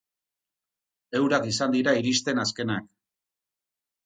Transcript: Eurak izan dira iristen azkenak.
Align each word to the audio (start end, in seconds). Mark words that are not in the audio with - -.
Eurak 1.19 1.45
izan 1.51 1.75
dira 1.75 1.93
iristen 2.01 2.43
azkenak. 2.45 2.89